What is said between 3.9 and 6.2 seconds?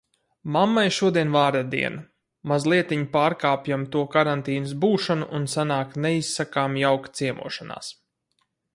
to karantīnas būšanu, un sanāk